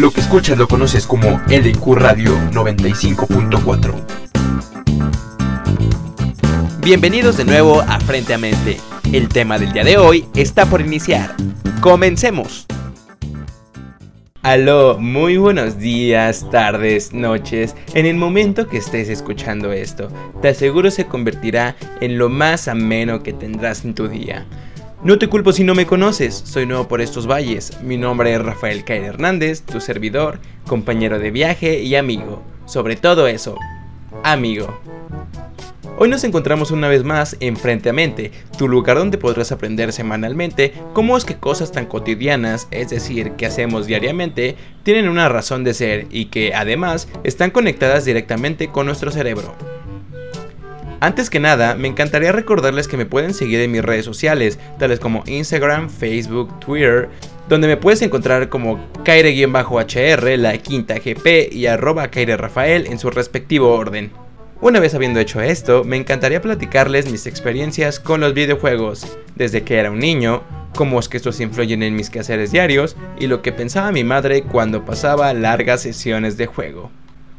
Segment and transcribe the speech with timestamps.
[0.00, 3.94] Lo que escuchas lo conoces como LQ Radio 95.4.
[6.82, 8.78] Bienvenidos de nuevo a Frente a Mente.
[9.12, 11.36] El tema del día de hoy está por iniciar.
[11.82, 12.66] Comencemos.
[14.40, 20.08] Aló, muy buenos días, tardes, noches, en el momento que estés escuchando esto.
[20.40, 24.46] Te aseguro se convertirá en lo más ameno que tendrás en tu día.
[25.02, 27.72] No te culpo si no me conoces, soy nuevo por estos valles.
[27.82, 32.42] Mi nombre es Rafael Caer Hernández, tu servidor, compañero de viaje y amigo.
[32.66, 33.56] Sobre todo eso,
[34.22, 34.78] amigo.
[35.96, 39.90] Hoy nos encontramos una vez más en Frente a Mente, tu lugar donde podrás aprender
[39.94, 45.64] semanalmente cómo es que cosas tan cotidianas, es decir, que hacemos diariamente, tienen una razón
[45.64, 49.54] de ser y que además están conectadas directamente con nuestro cerebro.
[51.02, 55.00] Antes que nada, me encantaría recordarles que me pueden seguir en mis redes sociales, tales
[55.00, 57.08] como Instagram, Facebook, Twitter,
[57.48, 63.08] donde me puedes encontrar como Kaire-HR, la quinta GP y arroba Kaire Rafael en su
[63.10, 64.12] respectivo orden.
[64.60, 69.78] Una vez habiendo hecho esto, me encantaría platicarles mis experiencias con los videojuegos, desde que
[69.78, 70.42] era un niño,
[70.74, 74.42] cómo es que estos influyen en mis quehaceres diarios y lo que pensaba mi madre
[74.42, 76.90] cuando pasaba largas sesiones de juego.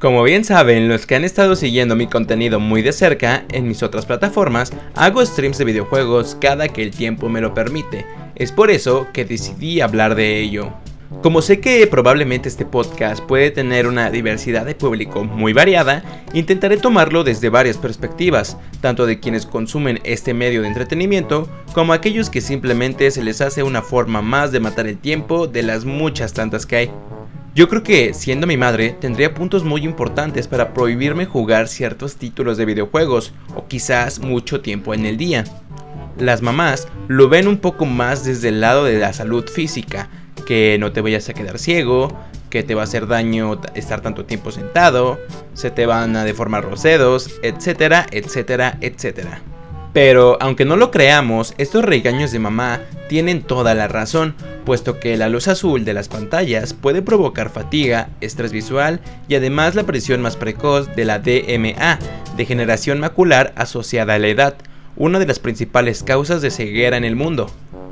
[0.00, 3.82] Como bien saben, los que han estado siguiendo mi contenido muy de cerca en mis
[3.82, 8.06] otras plataformas, hago streams de videojuegos cada que el tiempo me lo permite.
[8.34, 10.72] Es por eso que decidí hablar de ello.
[11.22, 16.78] Como sé que probablemente este podcast puede tener una diversidad de público muy variada, intentaré
[16.78, 22.40] tomarlo desde varias perspectivas, tanto de quienes consumen este medio de entretenimiento como aquellos que
[22.40, 26.64] simplemente se les hace una forma más de matar el tiempo de las muchas tantas
[26.64, 26.90] que hay.
[27.52, 32.56] Yo creo que, siendo mi madre, tendría puntos muy importantes para prohibirme jugar ciertos títulos
[32.56, 35.44] de videojuegos, o quizás mucho tiempo en el día.
[36.16, 40.08] Las mamás lo ven un poco más desde el lado de la salud física,
[40.46, 42.16] que no te vayas a quedar ciego,
[42.50, 45.18] que te va a hacer daño estar tanto tiempo sentado,
[45.54, 49.42] se te van a deformar los dedos, etcétera, etcétera, etcétera.
[49.92, 55.16] Pero aunque no lo creamos, estos regaños de mamá tienen toda la razón, puesto que
[55.16, 60.22] la luz azul de las pantallas puede provocar fatiga, estrés visual y además la presión
[60.22, 61.98] más precoz de la DMA,
[62.36, 64.54] degeneración macular asociada a la edad,
[64.96, 67.50] una de las principales causas de ceguera en el mundo.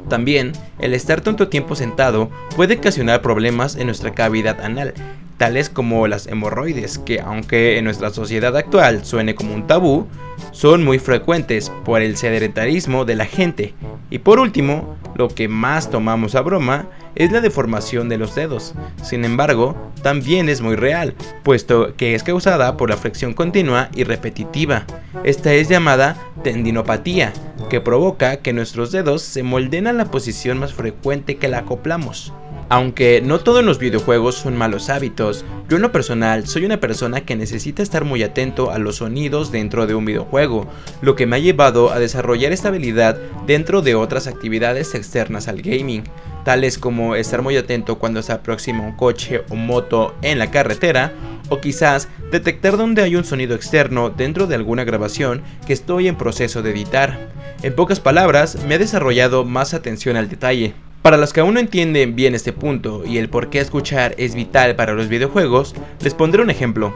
[0.09, 4.95] También, el estar tanto tiempo sentado puede ocasionar problemas en nuestra cavidad anal,
[5.37, 10.07] tales como las hemorroides, que aunque en nuestra sociedad actual suene como un tabú,
[10.51, 13.75] son muy frecuentes por el sedentarismo de la gente.
[14.11, 16.87] Y por último, lo que más tomamos a broma
[17.17, 18.75] es la deformación de los dedos.
[19.03, 24.05] Sin embargo, también es muy real, puesto que es causada por la flexión continua y
[24.05, 24.87] repetitiva.
[25.25, 27.33] Esta es llamada tendinopatía,
[27.69, 32.33] que provoca que nuestros dedos se molden a la posición más frecuente que la acoplamos.
[32.71, 37.23] Aunque no todos los videojuegos son malos hábitos, yo en lo personal soy una persona
[37.23, 40.67] que necesita estar muy atento a los sonidos dentro de un videojuego,
[41.01, 43.17] lo que me ha llevado a desarrollar esta habilidad
[43.47, 46.05] dentro de otras actividades externas al gaming,
[46.45, 51.13] tales como estar muy atento cuando se aproxima un coche o moto en la carretera,
[51.49, 56.17] o quizás detectar dónde hay un sonido externo dentro de alguna grabación que estoy en
[56.17, 57.31] proceso de editar.
[57.63, 60.75] En pocas palabras, me he desarrollado más atención al detalle.
[61.09, 64.35] Para los que aún no entienden bien este punto y el por qué escuchar es
[64.35, 66.95] vital para los videojuegos, les pondré un ejemplo.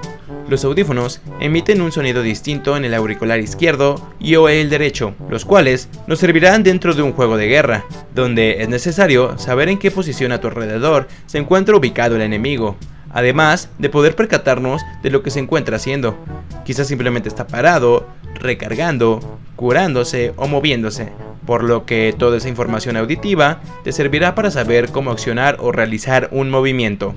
[0.50, 5.47] Los audífonos emiten un sonido distinto en el auricular izquierdo y o el derecho, los
[5.47, 9.91] cuales nos servirán dentro de un juego de guerra, donde es necesario saber en qué
[9.91, 12.77] posición a tu alrededor se encuentra ubicado el enemigo,
[13.09, 16.19] además de poder percatarnos de lo que se encuentra haciendo.
[16.67, 21.12] Quizás simplemente está parado, recargando, curándose o moviéndose,
[21.47, 26.28] por lo que toda esa información auditiva te servirá para saber cómo accionar o realizar
[26.33, 27.15] un movimiento.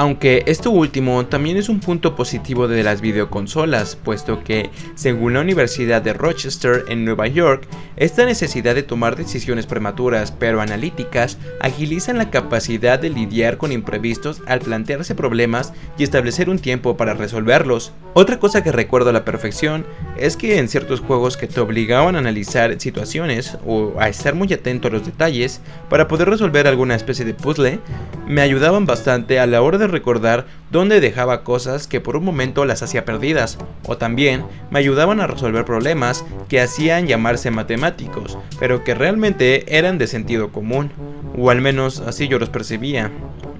[0.00, 5.42] Aunque esto último también es un punto positivo de las videoconsolas, puesto que, según la
[5.42, 7.68] Universidad de Rochester en Nueva York,
[7.98, 14.40] esta necesidad de tomar decisiones prematuras pero analíticas agilizan la capacidad de lidiar con imprevistos
[14.46, 17.92] al plantearse problemas y establecer un tiempo para resolverlos.
[18.14, 19.84] Otra cosa que recuerdo a la perfección
[20.16, 24.50] es que en ciertos juegos que te obligaban a analizar situaciones o a estar muy
[24.54, 25.60] atento a los detalles
[25.90, 27.80] para poder resolver alguna especie de puzzle,
[28.26, 32.64] me ayudaban bastante a la hora de recordar dónde dejaba cosas que por un momento
[32.64, 38.84] las hacía perdidas, o también me ayudaban a resolver problemas que hacían llamarse matemáticos, pero
[38.84, 40.90] que realmente eran de sentido común,
[41.36, 43.10] o al menos así yo los percibía.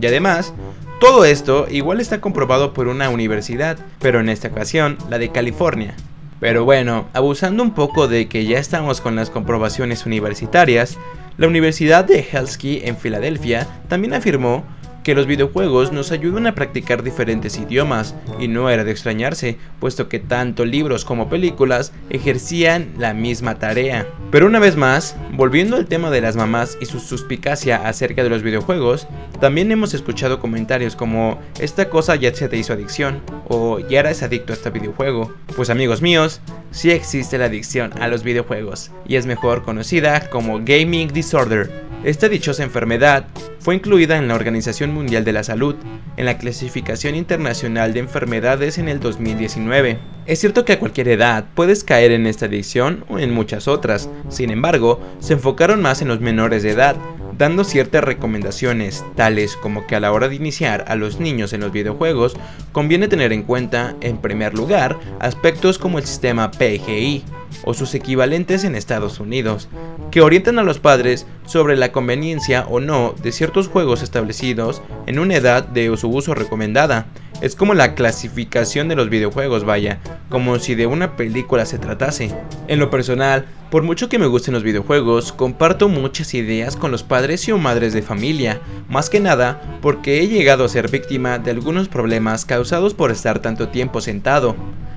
[0.01, 0.55] Y además,
[1.01, 5.95] todo esto igual está comprobado por una universidad, pero en esta ocasión la de California.
[6.41, 10.99] Pero bueno, abusando un poco de que ya estamos con las comprobaciones universitarias,
[11.37, 14.65] la Universidad de Helsinki en Filadelfia también afirmó
[15.03, 20.09] que los videojuegos nos ayudan a practicar diferentes idiomas, y no era de extrañarse, puesto
[20.09, 24.07] que tanto libros como películas ejercían la misma tarea.
[24.31, 28.31] Pero una vez más, volviendo al tema de las mamás y su suspicacia acerca de
[28.31, 29.07] los videojuegos,
[29.41, 34.23] también hemos escuchado comentarios como esta cosa ya se te hizo adicción, o ya eres
[34.23, 35.33] adicto a este videojuego.
[35.57, 40.61] Pues amigos míos, sí existe la adicción a los videojuegos, y es mejor conocida como
[40.65, 41.91] Gaming Disorder.
[42.05, 43.27] Esta dichosa enfermedad
[43.61, 45.77] fue incluida en la Organización Mundial de la Salud,
[46.17, 49.99] en la clasificación internacional de enfermedades en el 2019.
[50.27, 54.09] Es cierto que a cualquier edad puedes caer en esta adicción o en muchas otras,
[54.29, 56.97] sin embargo, se enfocaron más en los menores de edad,
[57.37, 61.63] dando ciertas recomendaciones, tales como que a la hora de iniciar a los niños en
[61.63, 62.37] los videojuegos,
[62.71, 67.25] conviene tener en cuenta, en primer lugar, aspectos como el sistema PGI,
[67.65, 69.69] o sus equivalentes en Estados Unidos,
[70.11, 75.19] que orientan a los padres sobre la conveniencia o no de ciertos juegos establecidos en
[75.19, 77.07] una edad de su uso recomendada.
[77.41, 79.99] Es como la clasificación de los videojuegos, vaya,
[80.29, 82.35] como si de una película se tratase.
[82.69, 87.03] En lo personal, por mucho que me gusten los videojuegos, comparto muchas ideas con los
[87.03, 88.61] padres y o madres de familia,
[88.91, 93.39] más que nada porque he llegado a ser víctima de algunos problemas causados por estar
[93.39, 94.55] tanto tiempo sentado.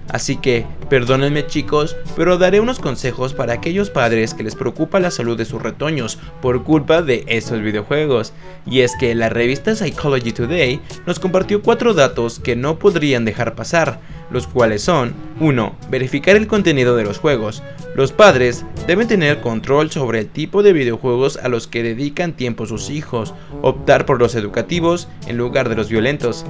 [0.10, 5.12] Así que, perdónenme chicos, pero daré unos consejos para aquellos padres que les preocupa la
[5.12, 8.34] salud de sus retoños por culpa de estos videojuegos.
[8.66, 13.56] Y es que la revista Psychology Today nos compartió cuatro datos que no podrían dejar
[13.56, 15.76] pasar, los cuales son 1.
[15.90, 17.64] Verificar el contenido de los juegos.
[17.96, 22.66] Los padres deben tener control sobre el tipo de videojuegos a los que dedican tiempo
[22.66, 26.46] sus hijos, optar por los educativos en lugar de los violentos.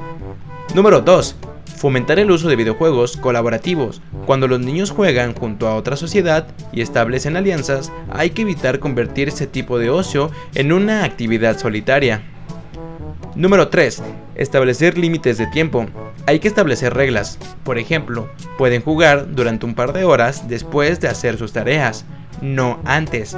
[0.73, 1.35] Número 2
[1.83, 4.01] Fomentar el uso de videojuegos colaborativos.
[4.25, 9.27] Cuando los niños juegan junto a otra sociedad y establecen alianzas, hay que evitar convertir
[9.27, 12.23] ese tipo de ocio en una actividad solitaria.
[13.35, 14.01] Número 3.
[14.35, 15.85] Establecer límites de tiempo.
[16.25, 17.37] Hay que establecer reglas.
[17.65, 22.05] Por ejemplo, pueden jugar durante un par de horas después de hacer sus tareas,
[22.41, 23.37] no antes.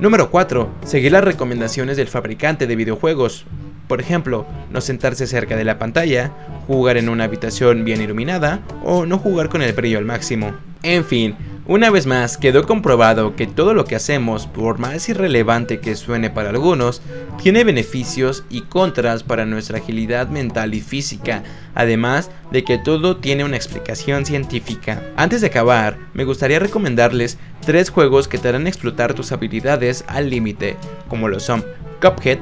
[0.00, 0.68] Número 4.
[0.84, 3.46] Seguir las recomendaciones del fabricante de videojuegos.
[3.92, 6.32] Por ejemplo, no sentarse cerca de la pantalla,
[6.66, 10.54] jugar en una habitación bien iluminada o no jugar con el brillo al máximo.
[10.82, 11.36] En fin,
[11.66, 16.30] una vez más quedó comprobado que todo lo que hacemos, por más irrelevante que suene
[16.30, 17.02] para algunos,
[17.42, 21.42] tiene beneficios y contras para nuestra agilidad mental y física,
[21.74, 25.02] además de que todo tiene una explicación científica.
[25.16, 30.30] Antes de acabar, me gustaría recomendarles tres juegos que te harán explotar tus habilidades al
[30.30, 30.78] límite,
[31.10, 31.62] como lo son
[32.00, 32.38] Cuphead,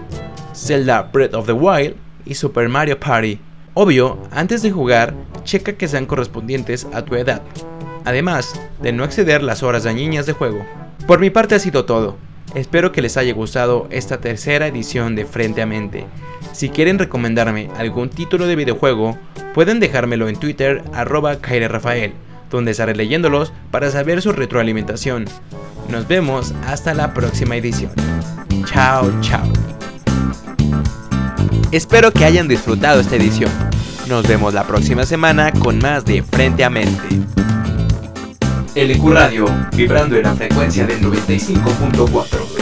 [0.61, 1.97] Zelda Breath of the Wild
[2.27, 3.41] y Super Mario Party.
[3.73, 5.15] Obvio, antes de jugar,
[5.45, 7.41] checa que sean correspondientes a tu edad,
[8.05, 10.65] además de no exceder las horas dañinas de juego.
[11.07, 12.19] Por mi parte ha sido todo.
[12.55, 16.07] Espero que les haya gustado esta tercera edición de Frente a Mente.
[16.53, 19.17] Si quieren recomendarme algún título de videojuego,
[19.55, 22.13] pueden dejármelo en Twitter arroba Rafael,
[22.51, 25.25] donde estaré leyéndolos para saber su retroalimentación.
[25.89, 27.93] Nos vemos hasta la próxima edición.
[28.67, 29.90] Chao, chao.
[31.73, 33.51] Espero que hayan disfrutado esta edición.
[34.09, 37.21] Nos vemos la próxima semana con más de Frente a Mente.
[38.75, 39.47] LQ Radio,
[39.77, 42.61] vibrando en la frecuencia del 95.4.